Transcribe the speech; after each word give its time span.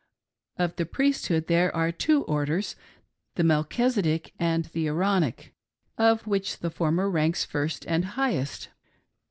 Of 0.57 0.77
the 0.77 0.87
Priesthood 0.87 1.45
there 1.45 1.71
are 1.75 1.91
two 1.91 2.23
orders— 2.23 2.75
the 3.35 3.43
Melchisedec 3.43 4.31
and 4.39 4.65
the 4.65 4.87
Aaronic; 4.87 5.53
of 5.95 6.25
which 6.25 6.57
the 6.61 6.71
former 6.71 7.07
ranks 7.07 7.45
first 7.45 7.85
and 7.87 8.03
highest. 8.03 8.69